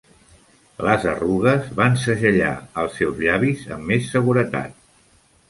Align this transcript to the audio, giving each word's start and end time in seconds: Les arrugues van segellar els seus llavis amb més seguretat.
Les 0.85 1.03
arrugues 1.11 1.67
van 1.81 1.99
segellar 2.05 2.55
els 2.85 2.97
seus 3.01 3.21
llavis 3.27 3.63
amb 3.77 3.87
més 3.93 4.11
seguretat. 4.17 4.77